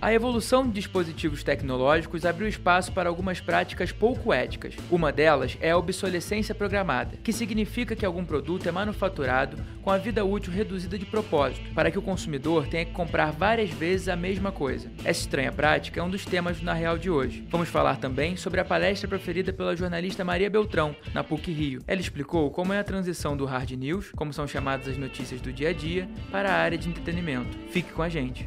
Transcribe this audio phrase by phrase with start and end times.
[0.00, 4.76] A evolução de dispositivos tecnológicos abriu espaço para algumas práticas pouco éticas.
[4.88, 9.98] Uma delas é a obsolescência programada, que significa que algum produto é manufaturado com a
[9.98, 14.14] vida útil reduzida de propósito, para que o consumidor tenha que comprar várias vezes a
[14.14, 14.88] mesma coisa.
[15.04, 17.44] Essa estranha prática é um dos temas do Na Real de hoje.
[17.50, 21.82] Vamos falar também sobre a palestra preferida pela jornalista Maria Beltrão, na PUC Rio.
[21.88, 25.52] Ela explicou como é a transição do hard news, como são chamadas as notícias do
[25.52, 27.58] dia a dia, para a área de entretenimento.
[27.72, 28.46] Fique com a gente.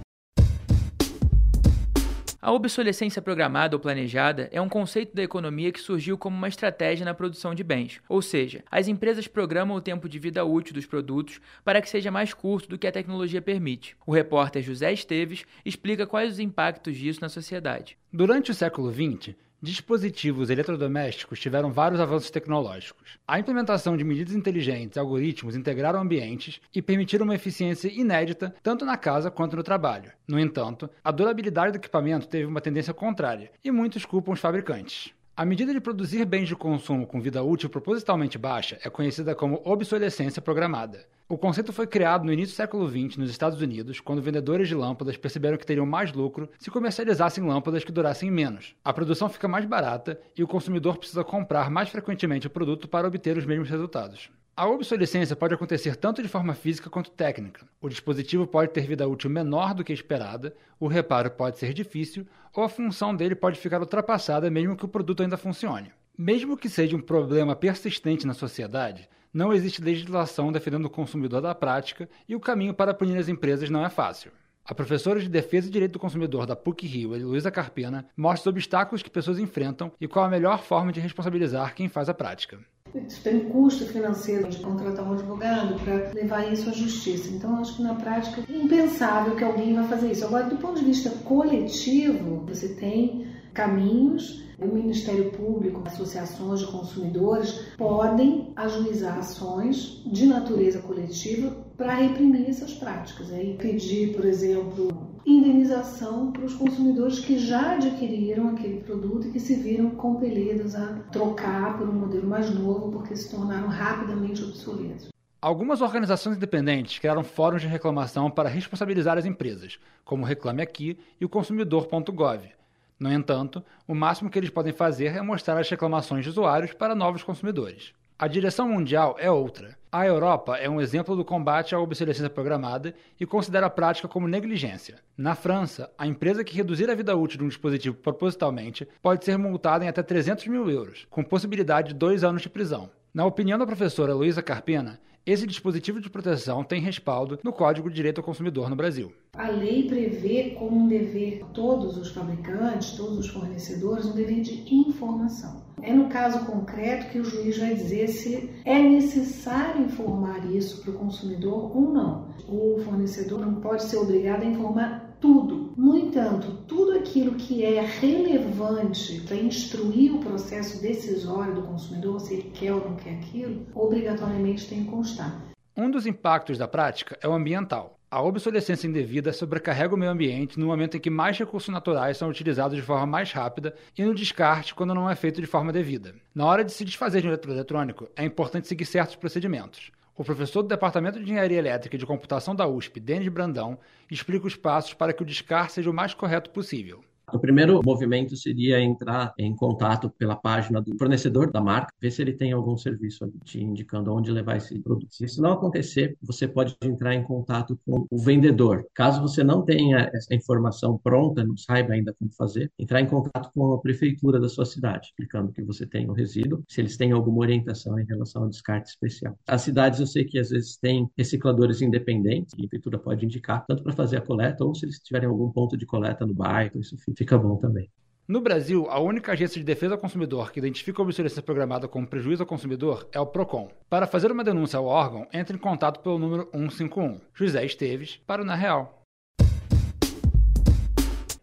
[2.43, 7.05] A obsolescência programada ou planejada é um conceito da economia que surgiu como uma estratégia
[7.05, 10.87] na produção de bens, ou seja, as empresas programam o tempo de vida útil dos
[10.87, 13.95] produtos para que seja mais curto do que a tecnologia permite.
[14.07, 17.95] O repórter José Esteves explica quais os impactos disso na sociedade.
[18.11, 23.19] Durante o século XX, dispositivos eletrodomésticos tiveram vários avanços tecnológicos.
[23.27, 28.85] A implementação de medidas inteligentes e algoritmos integraram ambientes e permitiram uma eficiência inédita tanto
[28.85, 30.11] na casa quanto no trabalho.
[30.27, 35.13] No entanto, a durabilidade do equipamento teve uma tendência contrária e muitos culpam os fabricantes.
[35.41, 39.59] A medida de produzir bens de consumo com vida útil propositalmente baixa é conhecida como
[39.65, 41.07] obsolescência programada.
[41.27, 44.75] O conceito foi criado no início do século XX nos Estados Unidos, quando vendedores de
[44.75, 48.75] lâmpadas perceberam que teriam mais lucro se comercializassem lâmpadas que durassem menos.
[48.85, 53.07] A produção fica mais barata e o consumidor precisa comprar mais frequentemente o produto para
[53.07, 54.29] obter os mesmos resultados.
[54.61, 57.65] A obsolescência pode acontecer tanto de forma física quanto técnica.
[57.81, 62.27] O dispositivo pode ter vida útil menor do que esperada, o reparo pode ser difícil
[62.55, 65.91] ou a função dele pode ficar ultrapassada mesmo que o produto ainda funcione.
[66.15, 71.55] Mesmo que seja um problema persistente na sociedade, não existe legislação defendendo o consumidor da
[71.55, 74.31] prática e o caminho para punir as empresas não é fácil.
[74.63, 78.55] A professora de Defesa e Direito do Consumidor da PUC Rio, Luísa Carpena, mostra os
[78.55, 82.59] obstáculos que pessoas enfrentam e qual a melhor forma de responsabilizar quem faz a prática.
[82.93, 87.29] Isso tem um custo financeiro de contratar um advogado para levar isso à justiça.
[87.29, 90.25] Então, acho que na prática é impensável que alguém vá fazer isso.
[90.25, 94.41] Agora, do ponto de vista coletivo, você tem caminhos.
[94.59, 102.71] O Ministério Público, associações de consumidores podem ajuizar ações de natureza coletiva para reprimir essas
[102.71, 103.31] práticas.
[103.31, 105.00] Aí pedir, por exemplo,
[105.41, 110.99] indenização para os consumidores que já adquiriram aquele produto e que se viram compelidos a
[111.11, 115.09] trocar por um modelo mais novo porque se tornaram rapidamente obsoletos.
[115.41, 120.99] Algumas organizações independentes criaram fóruns de reclamação para responsabilizar as empresas, como o Reclame Aqui
[121.19, 122.51] e o Consumidor.gov.
[122.99, 126.93] No entanto, o máximo que eles podem fazer é mostrar as reclamações de usuários para
[126.93, 127.93] novos consumidores.
[128.21, 129.75] A direção mundial é outra.
[129.91, 134.27] A Europa é um exemplo do combate à obsolescência programada e considera a prática como
[134.27, 134.99] negligência.
[135.17, 139.39] Na França, a empresa que reduzir a vida útil de um dispositivo propositalmente pode ser
[139.39, 142.91] multada em até 300 mil euros, com possibilidade de dois anos de prisão.
[143.11, 147.95] Na opinião da professora Luísa Carpena, esse dispositivo de proteção tem respaldo no Código de
[147.95, 149.13] Direito ao Consumidor no Brasil.
[149.33, 154.73] A lei prevê como um dever todos os fabricantes, todos os fornecedores, um dever de
[154.73, 155.63] informação.
[155.81, 160.91] É no caso concreto que o juiz vai dizer se é necessário informar isso para
[160.91, 162.27] o consumidor ou não.
[162.47, 165.73] O fornecedor não pode ser obrigado a informar tudo.
[165.77, 172.33] No entanto, tudo aquilo que é relevante para instruir o processo decisório do consumidor, se
[172.33, 175.39] ele quer ou não quer aquilo, obrigatoriamente tem que constar.
[175.77, 177.97] Um dos impactos da prática é o ambiental.
[178.09, 182.29] A obsolescência indevida sobrecarrega o meio ambiente no momento em que mais recursos naturais são
[182.29, 186.13] utilizados de forma mais rápida e no descarte quando não é feito de forma devida.
[186.35, 189.91] Na hora de se desfazer de um eletroeletrônico, é importante seguir certos procedimentos.
[190.15, 193.79] O professor do Departamento de Engenharia Elétrica e de Computação da USP, Denis Brandão,
[194.09, 197.03] explica os passos para que o descarte seja o mais correto possível.
[197.33, 202.21] O primeiro movimento seria entrar em contato pela página do fornecedor da marca, ver se
[202.21, 205.13] ele tem algum serviço ali te indicando onde levar esse produto.
[205.13, 208.85] Se isso não acontecer, você pode entrar em contato com o vendedor.
[208.93, 213.49] Caso você não tenha essa informação pronta, não saiba ainda como fazer, entrar em contato
[213.53, 217.13] com a prefeitura da sua cidade, explicando que você tem o resíduo, se eles têm
[217.13, 219.37] alguma orientação em relação ao descarte especial.
[219.47, 223.65] As cidades eu sei que às vezes têm recicladores independentes, e a prefeitura pode indicar,
[223.65, 226.79] tanto para fazer a coleta ou se eles tiverem algum ponto de coleta no bairro,
[226.79, 227.87] isso fica fica bom também.
[228.27, 232.07] No Brasil, a única agência de defesa ao consumidor que identifica a obsolescência programada como
[232.07, 233.69] prejuízo ao consumidor é o PROCON.
[233.87, 237.19] Para fazer uma denúncia ao órgão, entre em contato pelo número 151.
[237.33, 239.03] José Esteves, para o Na Real.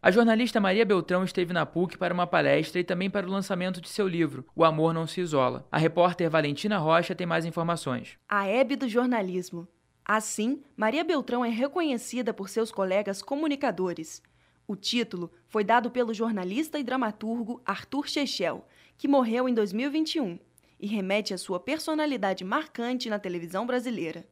[0.02, 3.81] A jornalista Maria Beltrão esteve na PUC para uma palestra e também para o lançamento
[3.81, 5.64] de seu livro, O Amor Não Se Isola.
[5.70, 8.16] A repórter Valentina Rocha tem mais informações.
[8.28, 9.69] A Hebe do jornalismo.
[10.04, 14.22] Assim, Maria Beltrão é reconhecida por seus colegas comunicadores.
[14.69, 18.67] O título foi dado pelo jornalista e dramaturgo Arthur Chechel,
[18.99, 20.38] que morreu em 2021.
[20.79, 24.29] e remete à sua personalidade marcante na televisão brasileira.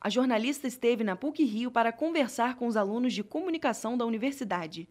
[0.00, 4.88] A jornalista esteve na PUC-Rio para conversar com os alunos de comunicação da universidade.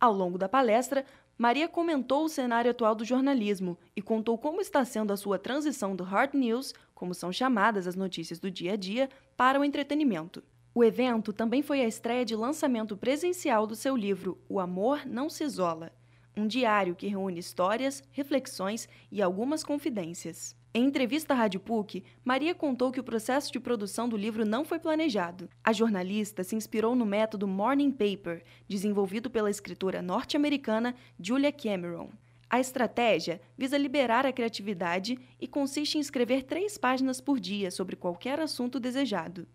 [0.00, 1.04] Ao longo da palestra,
[1.36, 5.94] Maria comentou o cenário atual do jornalismo e contou como está sendo a sua transição
[5.94, 10.42] do hard news, como são chamadas as notícias do dia a dia, para o entretenimento.
[10.74, 15.28] O evento também foi a estreia de lançamento presencial do seu livro O Amor Não
[15.28, 15.92] Se Isola,
[16.34, 20.56] um diário que reúne histórias, reflexões e algumas confidências.
[20.72, 24.64] Em entrevista à Rádio PUC, Maria contou que o processo de produção do livro não
[24.64, 25.46] foi planejado.
[25.62, 32.08] A jornalista se inspirou no método Morning Paper, desenvolvido pela escritora norte-americana Julia Cameron.
[32.48, 37.94] A estratégia visa liberar a criatividade e consiste em escrever três páginas por dia sobre
[37.94, 39.46] qualquer assunto desejado.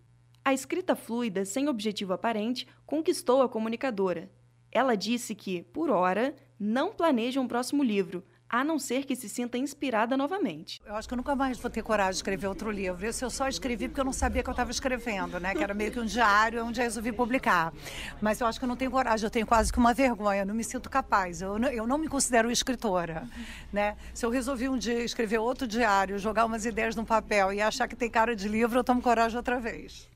[0.47, 4.31] A escrita fluida, sem objetivo aparente, conquistou a comunicadora.
[4.71, 9.27] Ela disse que, por hora, não planeja um próximo livro, a não ser que se
[9.27, 10.79] sinta inspirada novamente.
[10.85, 13.05] Eu acho que eu nunca mais vou ter coragem de escrever outro livro.
[13.05, 15.53] Esse eu só escrevi porque eu não sabia que eu estava escrevendo, né?
[15.53, 17.73] Que era meio que um diário onde eu resolvi publicar.
[18.21, 20.45] Mas eu acho que eu não tenho coragem, eu tenho quase que uma vergonha, eu
[20.45, 21.41] não me sinto capaz.
[21.41, 23.27] Eu não, eu não me considero escritora,
[23.69, 23.97] né?
[24.13, 27.85] Se eu resolvi um dia escrever outro diário, jogar umas ideias no papel e achar
[27.85, 30.07] que tem cara de livro, eu tomo coragem outra vez.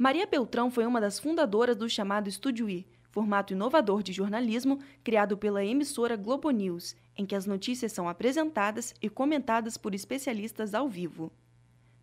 [0.00, 5.36] Maria Beltrão foi uma das fundadoras do chamado Estúdio I, formato inovador de jornalismo criado
[5.36, 10.88] pela emissora Globo News, em que as notícias são apresentadas e comentadas por especialistas ao
[10.88, 11.32] vivo.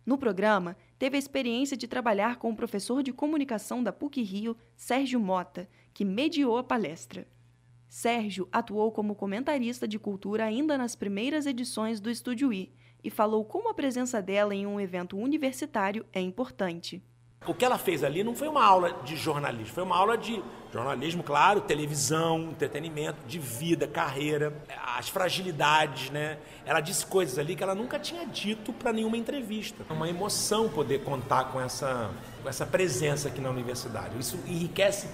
[0.04, 4.54] No programa, teve a experiência de trabalhar com o professor de comunicação da PUC Rio,
[4.76, 7.26] Sérgio Mota, que mediou a palestra.
[7.88, 12.70] Sérgio atuou como comentarista de cultura ainda nas primeiras edições do Estúdio I
[13.02, 17.02] e falou como a presença dela em um evento universitário é importante
[17.46, 20.42] o que ela fez ali não foi uma aula de jornalismo, foi uma aula de
[20.72, 24.52] jornalismo, claro, televisão, entretenimento, de vida, carreira,
[24.96, 26.38] as fragilidades, né?
[26.64, 29.84] Ela disse coisas ali que ela nunca tinha dito para nenhuma entrevista.
[29.88, 32.10] É uma emoção poder contar com essa,
[32.42, 34.18] com essa presença aqui na universidade.
[34.18, 35.08] Isso enriquece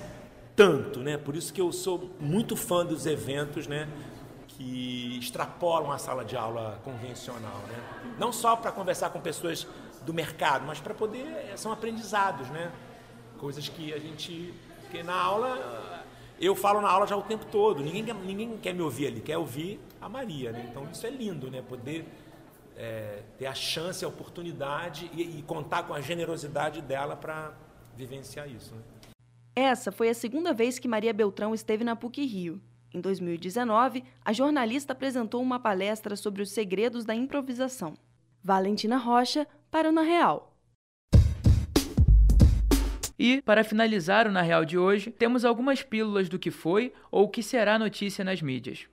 [0.57, 1.17] tanto, né?
[1.17, 3.89] Por isso que eu sou muito fã dos eventos, né?
[4.49, 7.79] Que extrapolam a sala de aula convencional, né?
[8.19, 9.67] Não só para conversar com pessoas
[10.05, 11.27] do mercado, mas para poder.
[11.27, 12.73] Eh, são aprendizados, né?
[13.39, 14.55] Coisas que a gente.
[14.83, 16.03] Porque na aula.
[16.41, 19.39] Eu falo na aula já o tempo todo, ninguém, ninguém quer me ouvir ali, quer
[19.39, 20.67] ouvir a Maria, né?
[20.69, 21.63] Então isso é lindo, né?
[21.63, 22.05] Poder
[22.77, 27.53] é, ter a chance, a oportunidade e, e, contar com a generosidade dela para
[27.97, 28.75] vivenciar isso.
[28.75, 28.83] Né?
[29.55, 32.61] Essa foi a segunda vez que Maria Beltrão esteve na PUC Rio.
[32.93, 37.95] Em 2019, a jornalista apresentou uma palestra sobre os segredos da improvisação.
[38.43, 40.55] Valentina Rocha, para o Na Real.
[43.19, 47.27] E, para finalizar o Na Real de hoje, temos algumas pílulas do que foi ou
[47.27, 48.87] que será notícia nas mídias.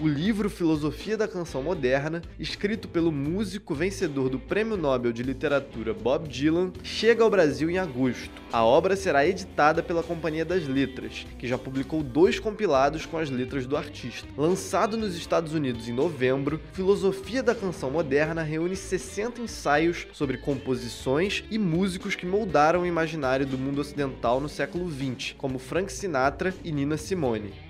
[0.00, 5.92] o livro Filosofia da Canção Moderna, escrito pelo músico vencedor do Prêmio Nobel de Literatura
[5.92, 8.30] Bob Dylan, chega ao Brasil em agosto.
[8.50, 13.28] A obra será editada pela Companhia das Letras, que já publicou dois compilados com as
[13.28, 14.26] letras do artista.
[14.38, 21.44] Lançado nos Estados Unidos em novembro, Filosofia da Canção Moderna reúne 60 ensaios sobre composições
[21.50, 26.54] e músicos que moldaram o imaginário do mundo ocidental no século XX, como Frank Sinatra
[26.64, 27.69] e Nina Simone.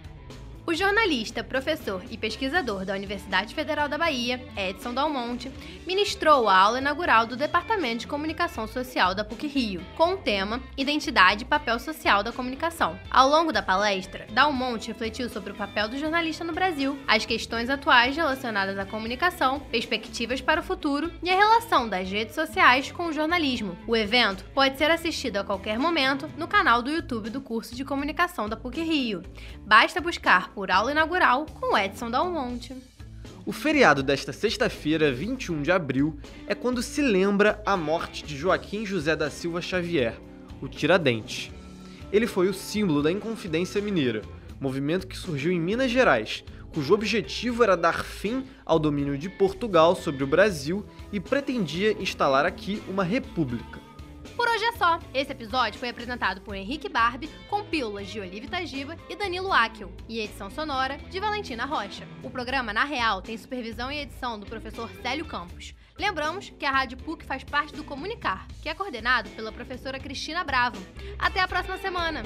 [0.70, 5.50] O jornalista, professor e pesquisador da Universidade Federal da Bahia, Edson Dalmonte,
[5.84, 11.42] ministrou a aula inaugural do Departamento de Comunicação Social da PUC-Rio, com o tema Identidade
[11.42, 12.96] e Papel Social da Comunicação.
[13.10, 17.68] Ao longo da palestra, Dalmonte refletiu sobre o papel do jornalista no Brasil, as questões
[17.68, 23.06] atuais relacionadas à comunicação, perspectivas para o futuro e a relação das redes sociais com
[23.06, 23.76] o jornalismo.
[23.88, 27.84] O evento pode ser assistido a qualquer momento no canal do YouTube do curso de
[27.84, 29.24] comunicação da PUC-Rio.
[29.66, 32.74] Basta buscar por aula inaugural com Edson Dalmonte.
[33.46, 38.84] O feriado desta sexta-feira, 21 de abril, é quando se lembra a morte de Joaquim
[38.84, 40.20] José da Silva Xavier,
[40.60, 41.50] o Tiradentes.
[42.12, 44.22] Ele foi o símbolo da Inconfidência Mineira,
[44.60, 49.96] movimento que surgiu em Minas Gerais, cujo objetivo era dar fim ao domínio de Portugal
[49.96, 53.89] sobre o Brasil e pretendia instalar aqui uma república.
[54.40, 54.98] Por hoje é só.
[55.12, 59.92] Esse episódio foi apresentado por Henrique Barbie, com pílulas de Olivia Tagiba e Danilo Akel,
[60.08, 62.08] e edição sonora de Valentina Rocha.
[62.22, 65.74] O programa Na Real tem supervisão e edição do professor Célio Campos.
[65.98, 70.42] Lembramos que a Rádio PUC faz parte do Comunicar, que é coordenado pela professora Cristina
[70.42, 70.80] Bravo.
[71.18, 72.22] Até a próxima semana!